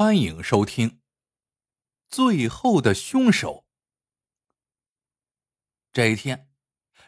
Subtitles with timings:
[0.00, 0.90] 欢迎收听
[2.08, 3.64] 《最后的凶手》。
[5.92, 6.48] 这一天，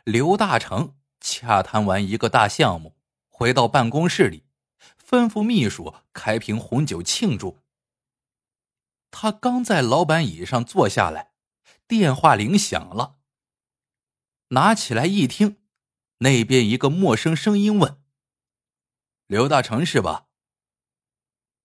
[0.03, 2.99] 刘大成洽谈完一个大项目，
[3.29, 4.45] 回到办公室里，
[5.01, 7.61] 吩咐秘书开瓶红酒庆祝。
[9.13, 11.31] 他刚在老板椅上坐下来，
[11.87, 13.21] 电话铃响了。
[14.49, 15.63] 拿起来一听，
[16.19, 18.03] 那边一个陌生声音问
[19.29, 20.27] ：“刘大成是吧？”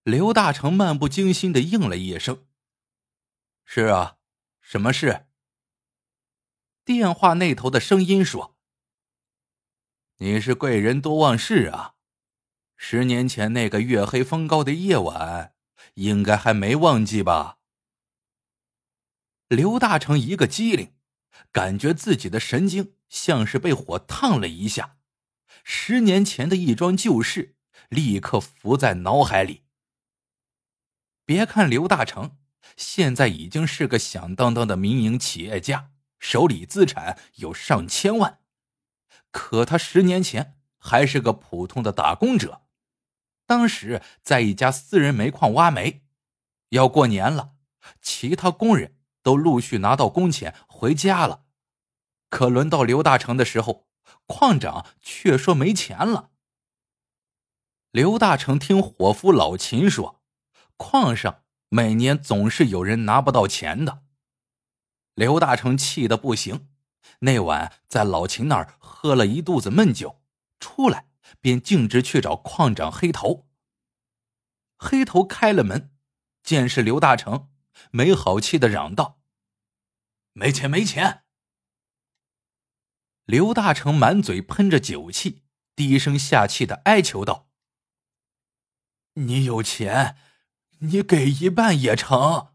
[0.06, 2.46] 刘大成漫不经心的应了一声
[3.66, 4.18] ：“是啊，
[4.60, 5.26] 什么事？”
[6.86, 8.56] 电话那头的声音说
[10.18, 11.96] ：“你是贵人多忘事啊，
[12.76, 15.54] 十年前那个月黑风高的夜晚，
[15.94, 17.58] 应该还没忘记吧？”
[19.50, 20.94] 刘大成一个机灵，
[21.50, 24.98] 感觉自己的神经像是被火烫了一下，
[25.64, 27.56] 十年前的一桩旧事
[27.88, 29.65] 立刻浮在脑海里。
[31.26, 32.38] 别看刘大成
[32.76, 38.38] 现在已经是个响当当的民营企业家，手里资产有上千万，
[39.32, 42.62] 可他十年前还是个普通的打工者。
[43.44, 46.04] 当时在一家私人煤矿挖煤，
[46.70, 47.54] 要过年了，
[48.00, 51.44] 其他工人都陆续拿到工钱回家了，
[52.30, 53.88] 可轮到刘大成的时候，
[54.26, 56.30] 矿长却说没钱了。
[57.90, 60.15] 刘大成听伙夫老秦说。
[60.76, 64.02] 矿上每年总是有人拿不到钱的，
[65.14, 66.68] 刘大成气得不行。
[67.20, 70.22] 那晚在老秦那儿喝了一肚子闷酒，
[70.60, 71.08] 出来
[71.40, 73.48] 便径直去找矿长黑头。
[74.76, 75.94] 黑头开了门，
[76.42, 77.50] 见是刘大成，
[77.90, 79.20] 没好气的嚷道
[80.34, 81.24] ：“没钱，没钱！”
[83.24, 85.44] 刘大成满嘴喷着酒气，
[85.74, 87.48] 低声下气的哀求道
[89.14, 90.18] ：“你有钱。”
[90.78, 92.54] 你给一半也成。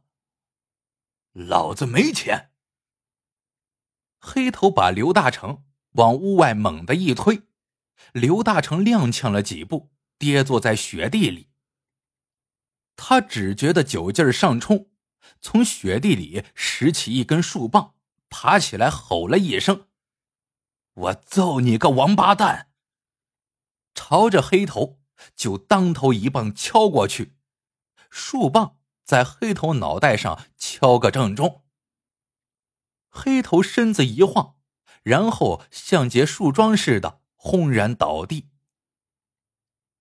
[1.33, 2.51] 老子没钱。
[4.19, 7.43] 黑头把刘大成往屋外猛地一推，
[8.13, 11.49] 刘大成踉跄了几步，跌坐在雪地里。
[12.95, 14.91] 他只觉得酒劲儿上冲，
[15.39, 17.95] 从雪地里拾起一根树棒，
[18.29, 19.87] 爬起来吼了一声
[20.93, 22.69] ：“我揍你个王八蛋！”
[23.95, 24.99] 朝着黑头
[25.35, 27.35] 就当头一棒敲过去。
[28.11, 31.63] 树棒在黑头脑袋上敲个正中，
[33.09, 34.57] 黑头身子一晃，
[35.01, 38.49] 然后像截树桩似的轰然倒地。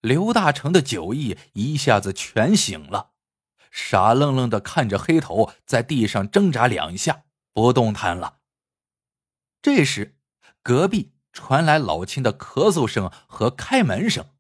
[0.00, 3.12] 刘大成的酒意一下子全醒了，
[3.71, 8.41] 傻愣愣的看着黑头在地上挣扎两下不动弹了。
[9.62, 10.19] 这时，
[10.62, 14.31] 隔壁传来老秦的咳嗽声和开门声，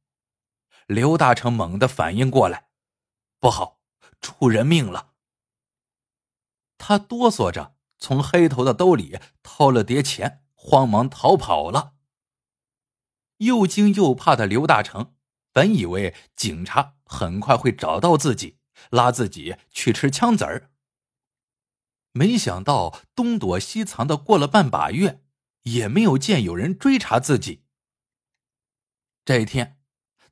[0.86, 2.69] 刘大成猛地反应过来。
[3.40, 3.80] 不好，
[4.20, 5.14] 出人命了！
[6.76, 11.94] 他哆嗦着从黑头的兜里掏了叠钱，慌忙逃跑了。
[13.38, 15.14] 又惊又怕的刘大成
[15.52, 18.58] 本以为警察很快会找到自己，
[18.90, 20.70] 拉自己去吃枪子儿，
[22.12, 25.24] 没想到东躲西藏的过了半把月，
[25.62, 27.64] 也没有见有人追查自己。
[29.24, 29.80] 这一天，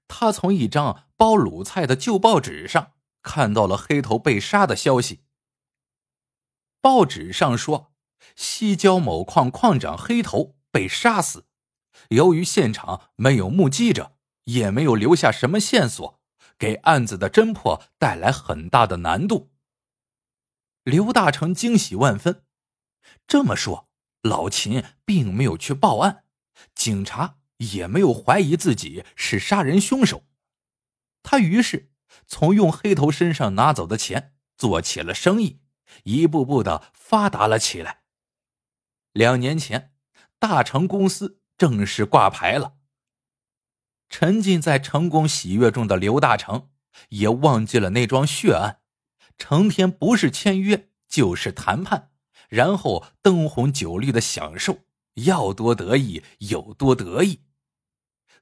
[0.07, 2.93] 他从一张包卤菜的旧报纸上。
[3.29, 5.21] 看到了黑头被杀的消息。
[6.81, 7.93] 报纸上说，
[8.35, 11.45] 西郊某矿矿长黑头被杀死。
[12.09, 16.19] 由于现场没有目击者，也没有留下什么线索，
[16.57, 19.51] 给案子的侦破带来很大的难度。
[20.85, 22.47] 刘大成惊喜万分。
[23.27, 23.91] 这么说，
[24.23, 26.25] 老秦并没有去报案，
[26.75, 30.25] 警察也没有怀疑自己是杀人凶手。
[31.23, 31.91] 他于是。
[32.27, 35.61] 从用黑头身上拿走的钱做起了生意，
[36.05, 38.01] 一步步的发达了起来。
[39.13, 39.93] 两年前，
[40.39, 42.75] 大成公司正式挂牌了。
[44.09, 46.71] 沉浸在成功喜悦中的刘大成
[47.11, 48.81] 也忘记了那桩血案，
[49.37, 52.11] 成天不是签约就是谈判，
[52.49, 54.79] 然后灯红酒绿的享受，
[55.15, 57.45] 要多得意有多得意。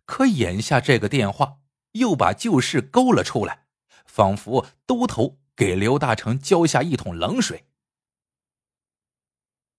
[0.05, 1.59] 可眼下这个电话
[1.93, 3.66] 又把旧事勾了出来。
[4.07, 7.67] 仿佛兜头给刘大成浇下一桶冷水。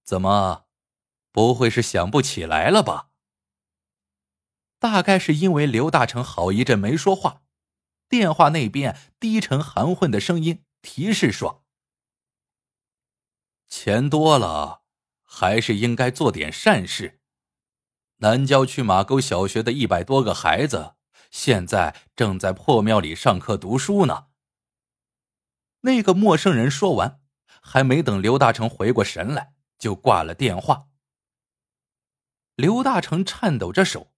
[0.03, 0.67] 怎么，
[1.31, 3.09] 不会是想不起来了吧？
[4.79, 7.41] 大概是因为刘大成好一阵没说话，
[8.07, 11.65] 电话那边低沉含混的声音提示说
[13.67, 14.83] ：“钱多了，
[15.23, 17.19] 还是应该做点善事。
[18.17, 20.93] 南郊区马沟小学的一百多个孩子。”
[21.31, 24.27] 现在正在破庙里上课读书呢。
[25.81, 27.21] 那个陌生人说完，
[27.61, 30.87] 还没等刘大成回过神来，就挂了电话。
[32.55, 34.11] 刘大成颤抖着手，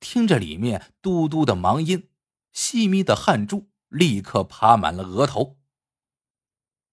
[0.00, 2.08] 听着里面嘟嘟的忙音，
[2.52, 5.58] 细密的汗珠立刻爬满了额头。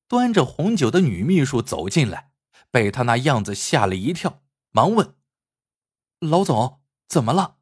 [0.08, 2.32] 端着红酒的女秘书走进来，
[2.72, 5.16] 被他那样子吓了一跳，忙问
[6.20, 7.59] ：“老总，怎么了？”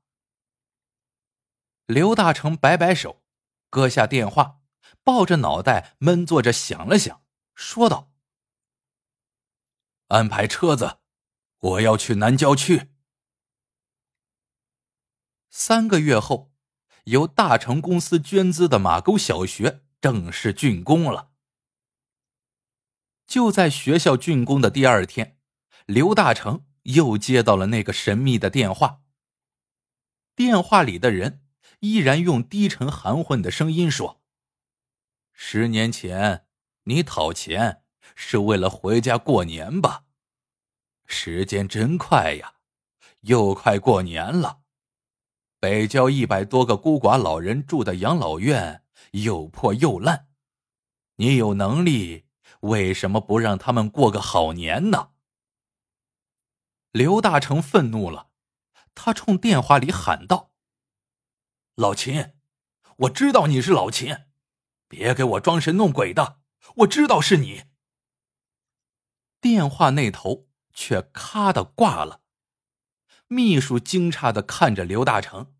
[1.87, 3.23] 刘大成摆摆手，
[3.69, 4.59] 搁下电话，
[5.05, 7.23] 抱着脑袋闷坐着想了想，
[7.55, 8.11] 说道
[10.09, 10.99] ：“安排车子，
[11.59, 12.89] 我要去南郊区。”
[15.49, 16.51] 三个月后，
[17.05, 21.31] 由大成公司捐资的马沟小学正式竣工了。
[23.25, 25.39] 就在学校竣工的第二天，
[25.85, 29.03] 刘大成又接到了那个神秘的电话。
[30.35, 31.46] 电话里的人
[31.79, 34.21] 依然用低沉含混的声音说
[35.31, 36.47] ：“十年前
[36.83, 37.83] 你讨钱
[38.15, 40.05] 是为了回家过年吧？
[41.05, 42.55] 时间真快呀，
[43.21, 44.61] 又快过年了。”
[45.59, 50.27] 北郊一百多个孤寡老人住的养老院又破又烂，
[51.15, 52.25] 你有能力，
[52.61, 55.11] 为什么不让他们过个好年呢？
[56.91, 58.29] 刘大成愤怒了，
[58.93, 60.46] 他冲电话里喊道
[61.77, 62.33] ：“老秦，
[62.97, 64.25] 我知道你是老秦，
[64.87, 66.41] 别给我装神弄鬼的，
[66.77, 67.65] 我知道是你。”
[69.39, 72.23] 电话那头却咔的挂了。
[73.27, 75.53] 秘书惊诧的看着刘大成，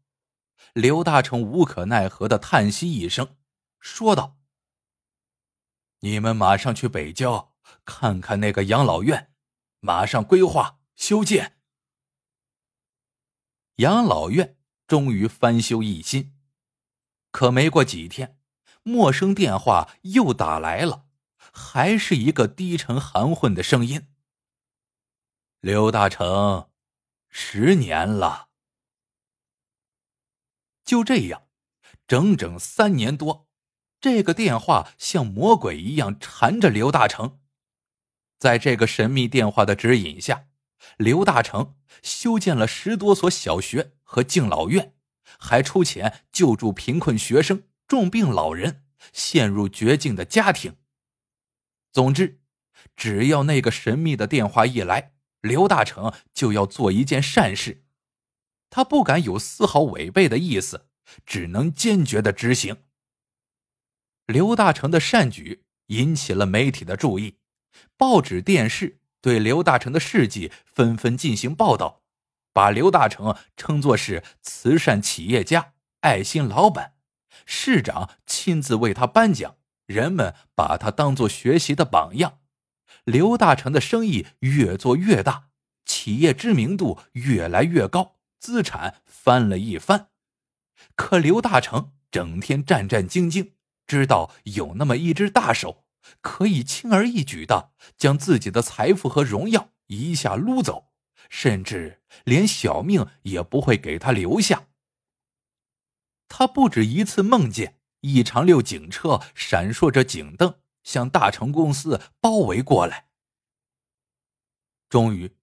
[0.74, 3.38] 刘大成无可奈何的叹息一声，
[3.80, 4.40] 说道
[6.02, 7.54] ：“你们马上去北郊
[7.86, 9.32] 看看那个养老院，
[9.82, 11.60] 马上规划修建。”
[13.78, 14.57] 养老院
[14.88, 16.34] 终于翻修一新，
[17.32, 18.40] 可没过几天，
[18.84, 21.06] 陌生电话又打来了，
[21.52, 24.08] 还是一个低沉含混的声音
[25.62, 26.70] ：“刘大成。”
[27.30, 28.48] 十年了，
[30.84, 31.48] 就这样，
[32.08, 33.48] 整整三年多，
[34.00, 37.40] 这个电话像魔鬼一样缠着刘大成。
[38.40, 40.48] 在这个神秘电话的指引下，
[40.98, 44.94] 刘大成修建了十多所小学和敬老院，
[45.40, 50.78] 还出钱救助贫困学生、重病老人、陷入绝境的家庭。
[51.92, 52.42] 总之，
[52.96, 55.14] 只要那个神秘的电话一来。
[55.42, 57.86] 刘大成就要做一件善事，
[58.72, 60.90] 他不敢有丝毫违背的意思，
[61.26, 62.84] 只能坚决的执行。
[64.26, 67.38] 刘大成的善举引起了媒体的注意，
[67.96, 72.04] 报纸、电视对刘大成的事迹纷纷进行报道，
[72.54, 76.94] 把刘大成称作是慈善企业家、爱心老板，
[77.46, 82.40] 市长亲自为他颁奖，人们把他当做学习的榜样。
[83.04, 85.50] 刘大成的生意越做越大，
[85.86, 90.10] 企业知名度越来越高，资产翻了一番。
[90.96, 93.52] 可刘大成整天战战兢兢，
[93.88, 95.86] 知道有那么一只大手
[96.22, 100.92] 可以轻而易举的将自己的财富和荣耀一下撸走，
[101.30, 104.68] 甚至连小命也不会给他留下。
[106.28, 110.56] 他不止一次梦见一长溜警车闪烁着警灯。
[110.88, 113.10] 向大成公司包围过来。
[114.88, 115.36] 终于，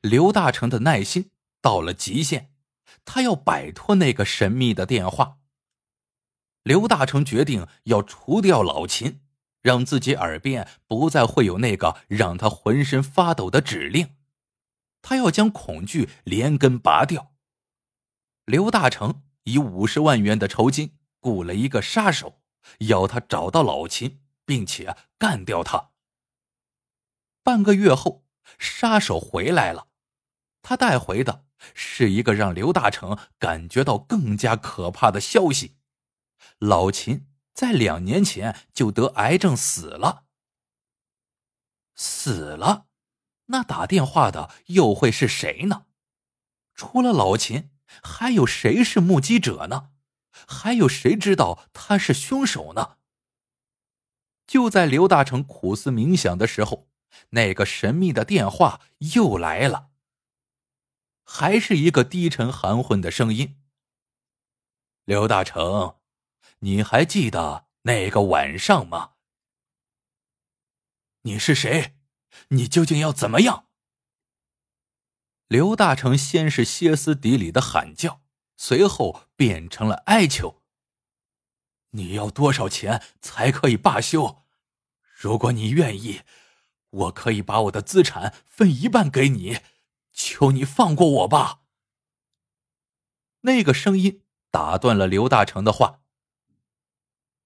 [0.00, 2.52] 刘大成的耐心到了极限，
[3.04, 5.38] 他要摆脱那个神秘的电话。
[6.64, 9.20] 刘大成决定要除掉老秦，
[9.68, 14.16] 让自己耳边不再会有那个让他浑身发抖的指令。
[15.02, 17.32] 他要将恐惧连根拔掉。
[18.46, 22.40] 刘大成以五十万元的酬金雇了一个杀手，
[22.78, 24.20] 要他找到老秦。
[24.48, 25.90] 并且干掉他。
[27.42, 28.24] 半个月后，
[28.58, 29.88] 杀手回来了，
[30.62, 31.44] 他带回的
[31.74, 35.76] 是一个让刘大成感觉到更加可怕的消息：
[36.60, 37.26] 老秦
[37.58, 40.26] 在两年前就得癌症死了。
[41.96, 42.86] 死了？
[43.46, 45.86] 那打电话的又会是谁呢？
[46.76, 49.90] 除了老秦，还有谁是目击者呢？
[50.46, 52.98] 还有谁知道他是凶手呢？
[54.46, 56.88] 就在刘大成苦思冥想的时候，
[57.30, 59.90] 那个神秘的电话又来了。
[61.24, 63.60] 还是一个低沉含混的声音
[65.04, 65.97] ：“刘大成，
[66.60, 69.12] 你还记得那个晚上吗？
[71.22, 71.94] 你是谁？
[72.48, 73.66] 你究竟要怎么样？”
[75.46, 78.22] 刘大成先是歇斯底里的喊叫，
[78.56, 80.62] 随后变成了哀求。
[81.90, 84.44] 你要多少钱才可以罢休？
[85.14, 86.22] 如果你愿意，
[86.90, 89.60] 我可以把我的资产分一半给你，
[90.12, 91.62] 求你放过我吧。”
[93.42, 96.00] 那个声音打断了刘大成的话。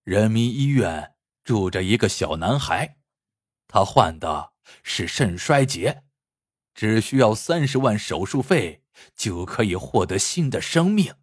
[0.04, 2.99] 人民医院住着一个小男孩，
[3.68, 6.02] 他患的是肾衰竭，
[6.75, 8.82] 只需要三十万手术费
[9.14, 11.14] 就可以获得新的生命。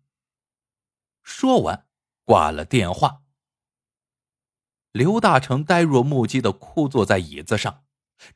[1.24, 1.88] 说完，
[2.24, 3.24] 挂了电话。
[4.94, 7.86] 刘大成呆若木鸡的枯坐在椅子上，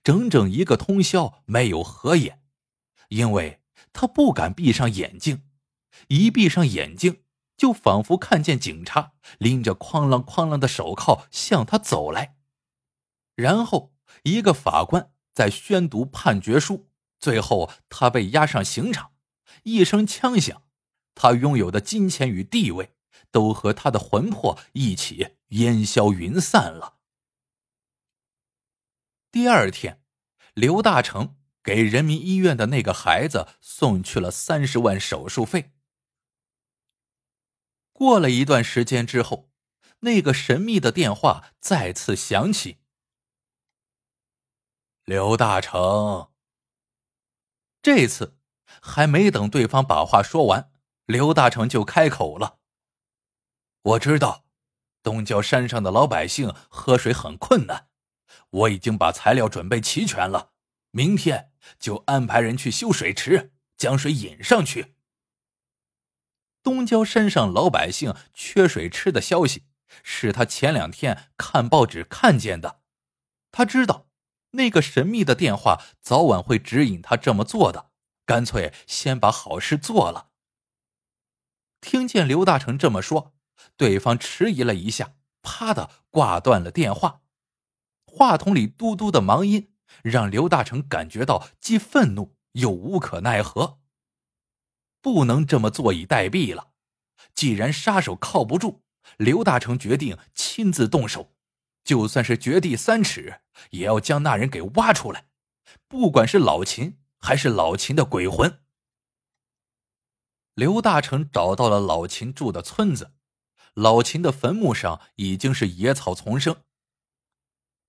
[0.04, 2.44] 整整一个通宵没有合眼，
[3.08, 3.62] 因为
[3.94, 5.50] 他不敢闭上眼睛，
[6.10, 7.23] 一闭上眼睛。
[7.56, 12.36] 就仿佛看见警察拎着哐啷哐啷的手铐向他走来，
[13.36, 13.94] 然后
[14.24, 19.12] 一个法官在宣读判决书，最后他被押上刑场。
[19.64, 20.64] 一声枪响，
[21.16, 22.96] 他拥有的金钱与地位
[23.32, 26.98] 都和他的魂魄一起烟消云散了。
[29.32, 30.02] 第二天，
[30.54, 35.72] 刘大成给人民医院的那个孩子送去了三十万手术费。
[38.04, 39.50] 过了一段时间之后，
[40.02, 42.80] 那个神秘的电话再次响起。
[45.06, 46.30] 刘大成，
[47.82, 48.38] 这次
[48.82, 50.70] 还没等对方把话说完，
[51.06, 52.60] 刘大成就开口了
[53.84, 54.44] ：“我知道，
[55.02, 57.88] 东郊山上的老百姓喝水很困难，
[58.50, 60.52] 我已经把材料准备齐全了，
[60.92, 64.93] 明天就安排人去修水池，将水引上去。”
[66.64, 69.64] 东郊山上老百姓缺水吃的消息，
[70.02, 72.80] 是他前两天看报纸看见的。
[73.52, 74.08] 他知道
[74.52, 77.92] 那个神秘的电话早晚会指引他这么做的，
[78.26, 80.30] 干脆先把好事做了。
[81.82, 83.34] 听见刘大成这么说，
[83.76, 87.20] 对方迟疑了一下，啪的挂断了电话。
[88.06, 93.80] 话筒里嘟嘟的忙音让刘大成感觉到既愤怒又无可奈何。
[95.04, 96.72] 不能这么坐以待毙了。
[97.36, 98.82] 既然杀手靠不住，
[99.18, 101.36] 刘大成决定亲自动手，
[101.84, 103.42] 就算是掘地三尺，
[103.72, 105.26] 也要将那人给挖出来。
[105.90, 108.62] 不管是老秦还是老秦的鬼魂。
[110.54, 113.14] 刘大成找到了老秦住的村子，
[113.74, 116.64] 老秦的坟墓上已经是野草丛生。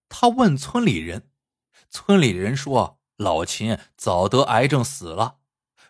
[0.08, 1.30] 他问村里人，
[1.90, 5.38] 村里人说老秦早得癌症死了。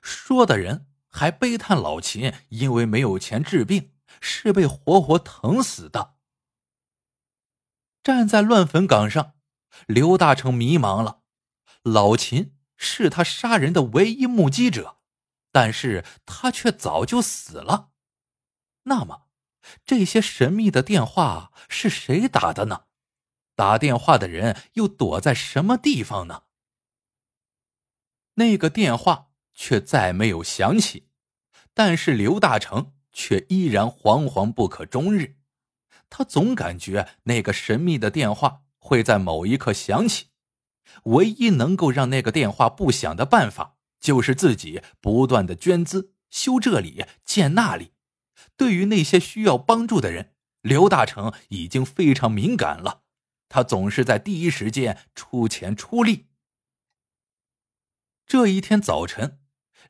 [0.02, 0.86] 说的人。
[1.14, 6.16] 还悲叹老秦因为没有钱治病，是被活活疼死的。
[8.02, 9.34] 站在乱坟岗上，
[9.86, 11.22] 刘大成迷茫了。
[11.84, 14.98] 老秦是他杀人的唯一目击者，
[15.52, 17.92] 但是他却早就死了。
[18.82, 19.28] 那么，
[19.84, 22.86] 这些神秘的电话是谁打的呢？
[23.54, 26.42] 打电话的人又躲在什么地方呢？
[28.34, 29.30] 那个电话。
[29.54, 31.08] 却再没有响起，
[31.72, 35.36] 但是刘大成却依然惶惶不可终日。
[36.10, 40.26] 他总感觉那个神秘的电话会在某一刻响起，
[41.04, 47.92] 唯一能够让那个电话不响的办法，就是自己不断的捐资，修这里建那里。
[48.56, 53.02] 对于那些需要帮助的人，刘大成已经非常敏感了，
[53.48, 56.26] 他总是在第一时间出钱出力。
[58.26, 59.40] 这一天早晨。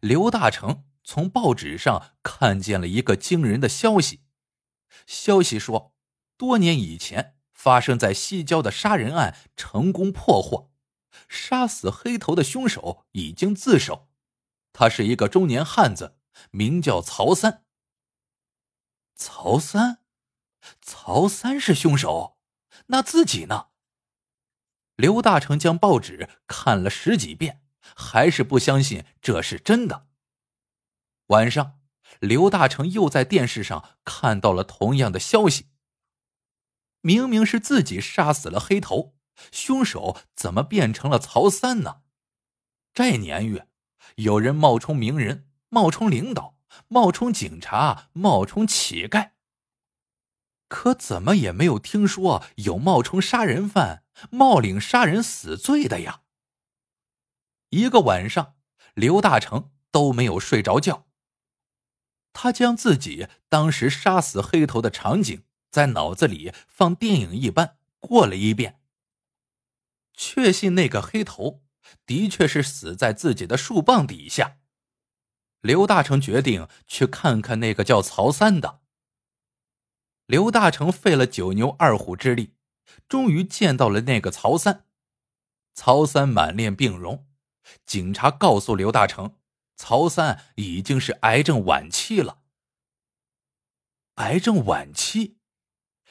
[0.04, 4.20] 刘大成从报纸上看见了一个惊人的消息，
[5.06, 5.94] 消息说，
[6.36, 10.70] 多年以前发生在西郊的杀人案成功破获，
[11.26, 14.10] 杀死黑头的凶手已经自首，
[14.74, 16.18] 他是一个中年汉子，
[16.50, 17.64] 名叫曹三。
[19.16, 20.00] 曹三，
[20.82, 22.36] 曹三是凶手，
[22.88, 23.68] 那自己呢？
[24.96, 27.63] 刘大成将报纸看了十几遍。
[27.96, 30.08] 还是不相信这是真的。
[31.28, 31.80] 晚上，
[32.20, 35.68] 刘大成又在电视上看到了同样的消息。
[37.00, 39.14] 明明是自己杀死了黑头，
[39.52, 42.02] 凶手怎么变成了曹三呢？
[42.92, 43.68] 这年月，
[44.16, 46.56] 有人冒充名人，冒充领导，
[46.88, 49.32] 冒充警察，冒充乞丐，
[50.68, 56.22] 可怎么也没有听说有冒充杀人犯、冒领杀人死罪的呀？
[57.74, 58.54] 一个晚上，
[58.94, 61.08] 刘大成都没有睡着觉。
[62.32, 68.80] 他将自己当时杀死黑头的场景在脑子里放电影一般过了一遍，
[70.12, 71.62] 确信那个黑头
[72.06, 74.58] 的确是死在自己的树棒底下。
[75.60, 78.82] 刘大成决定去看看那个叫曹三的。
[80.26, 82.54] 刘大成费了九牛二虎之力，
[83.08, 84.86] 终于见到了那个曹三。
[85.74, 87.26] 曹三满脸病容，
[87.86, 89.38] 警察告诉刘大成，
[89.76, 92.42] 曹三已经是癌症晚期了。
[94.14, 95.38] 癌症晚期，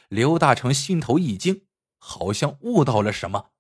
[0.10, 1.66] 刘大成心头一惊，
[1.98, 3.52] 好像悟到了什么，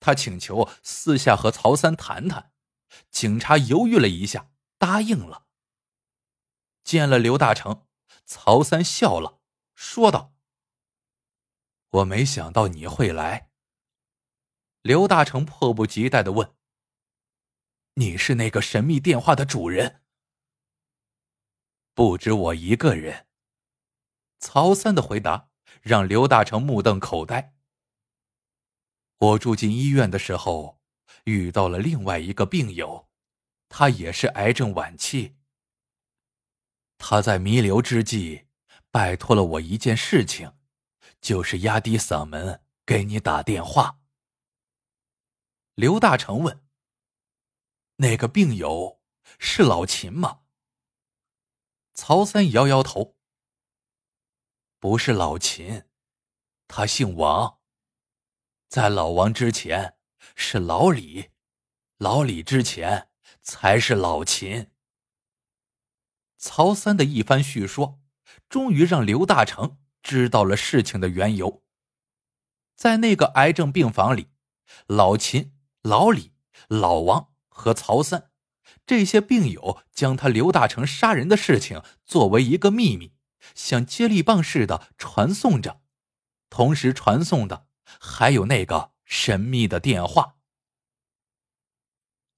[0.00, 2.52] 他请求私下和曹三谈谈。
[3.10, 5.46] 警察犹豫了一下，答应了。
[6.82, 7.86] 见了刘大成，
[8.24, 9.40] 曹三笑了，
[9.74, 10.34] 说道
[11.90, 13.50] ：“我没想到你会来。”
[14.82, 16.54] 刘大成迫不及待的问
[17.98, 20.02] ：“你是那个神秘电话的主人？”
[21.94, 23.26] 不止我一个人。
[24.38, 25.48] 曹三的回答
[25.80, 27.54] 让刘大成目瞪口呆。
[29.18, 30.78] 我住进医院的时候，
[31.24, 33.08] 遇到了另外一个病友，
[33.70, 35.36] 他也是癌症晚期。
[36.98, 38.46] 他在弥留之际，
[38.90, 40.52] 拜托了我一件事情，
[41.22, 44.00] 就是压低嗓门给你打电话。
[45.74, 46.62] 刘大成问
[47.96, 49.00] ：“那个病友
[49.38, 50.40] 是老秦吗？”
[51.94, 53.16] 曹三摇摇头
[54.78, 55.84] ：“不是老秦，
[56.68, 57.58] 他姓王。
[58.68, 59.96] 在老王之前
[60.34, 61.30] 是老李，
[61.98, 63.10] 老李之前
[63.40, 64.70] 才是老秦。”
[66.36, 68.00] 曹三的一番叙说，
[68.48, 71.64] 终于让刘大成知道了事情的缘由。
[72.76, 74.28] 在那个癌症病房里，
[74.86, 75.54] 老秦。
[75.82, 76.32] 老李、
[76.66, 78.30] 老王和曹三
[78.84, 83.14] 这些病友将他刘大成杀人的事情作为一个秘密，
[83.54, 85.80] 像接力棒似的传送着，
[86.50, 87.66] 同时传送的
[87.98, 90.36] 还有那个神秘的电话。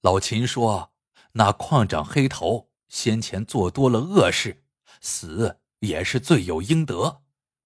[0.01, 0.93] 老秦说
[1.33, 4.63] ：“那矿长黑头先前做多了恶事，
[5.01, 7.21] 死也是罪有应得，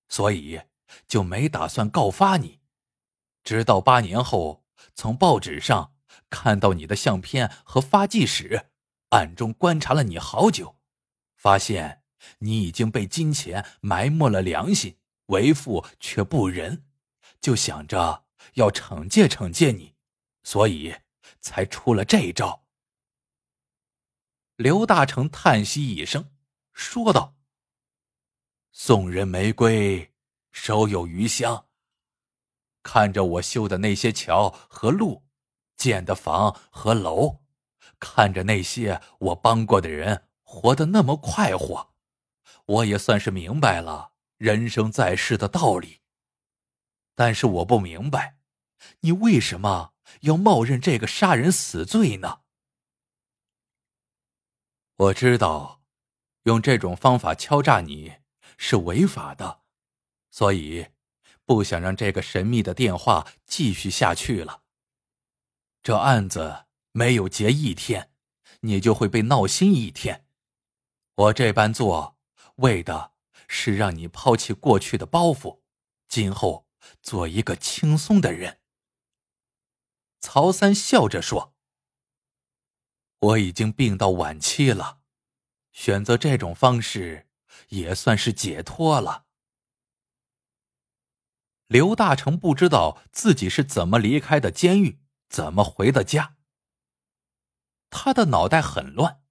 [0.09, 0.59] 所以
[1.07, 2.59] 就没打算告发你，
[3.43, 4.61] 直到八年后。”
[4.95, 5.92] 从报纸上
[6.33, 8.71] 看到你的相片和发迹史，
[9.09, 10.79] 暗中观察了你好久，
[11.35, 12.01] 发现
[12.39, 16.87] 你已经被金钱埋没了良心，为富却不仁，
[17.39, 19.93] 就想着要惩戒惩戒你，
[20.41, 20.95] 所以
[21.39, 22.65] 才出了这一招。
[24.55, 26.31] 刘大成叹息一声，
[26.73, 27.35] 说道
[28.73, 30.11] ：“送人玫瑰，
[30.51, 31.67] 手有余香。”
[32.81, 35.22] 看着我修的那些桥和路，
[35.83, 37.41] 建的房和楼，
[37.99, 41.93] 看着那些我帮过的人活得那么快活，
[42.65, 45.99] 我也算是明白了人生在世的道理。
[47.15, 48.37] 但是我不明白，
[49.01, 52.39] 你为什么要冒认这个杀人死罪呢？
[54.95, 55.81] 我知道，
[56.43, 58.13] 用这种方法敲诈你
[58.57, 59.59] 是违法的，
[60.31, 60.87] 所以。
[61.45, 64.62] 不想让这个神秘的电话继续下去了。
[65.83, 68.09] 这案子没有结一天，
[68.61, 70.25] 你就会被闹心一天。
[71.15, 72.17] 我这般做，
[72.55, 73.11] 为的
[73.49, 75.59] 是让你抛弃过去的包袱，
[76.07, 76.69] 今后
[77.01, 78.61] 做一个轻松的人。
[80.21, 81.53] 曹三笑着说
[83.19, 84.99] ：“我已经病到晚期了，
[85.73, 87.27] 选择这种方式，
[87.67, 89.25] 也算是解脱了。”
[91.67, 95.02] 刘大成不知道自己是怎么离开的监狱，
[95.33, 96.35] 怎么回的家。
[97.89, 99.21] 他的脑袋很乱，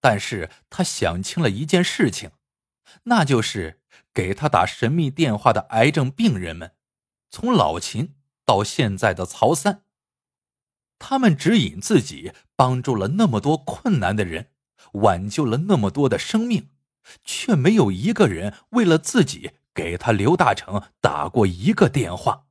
[0.00, 2.32] 但是他想清了一件事情，
[3.04, 3.80] 那就是
[4.12, 6.74] 给他打神秘电话的癌症病人们，
[7.30, 9.84] 从老秦到现在的曹三，
[10.98, 14.50] 他们指引自己帮助了那么多困难的人，
[14.94, 16.70] 挽救了那么多的生命，
[17.24, 19.52] 却没有一个人为了自己。
[19.74, 22.46] 给他刘大成打过一个电话。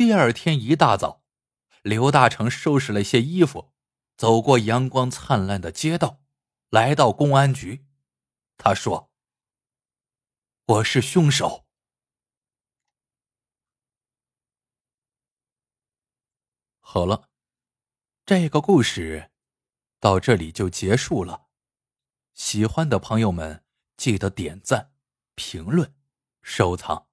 [0.00, 1.22] 第二天一大早，
[1.82, 3.74] 刘大成收拾了些衣服，
[4.16, 6.22] 走过阳光灿烂的街道，
[6.70, 7.84] 来到公安局。
[8.56, 9.10] 他说
[10.64, 11.66] ：“我是凶手。”
[16.80, 17.28] 好了，
[18.24, 19.30] 这个故事
[19.98, 21.48] 到这里就结束了。
[22.32, 23.62] 喜欢的朋友们。
[23.98, 24.94] 记得点赞、
[25.34, 25.94] 评论、
[26.40, 27.06] 收藏，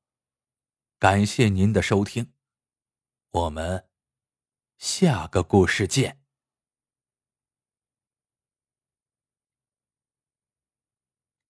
[0.97, 2.31] 感谢您的收听，
[3.31, 3.85] 我们
[4.77, 6.26] 下个故事见。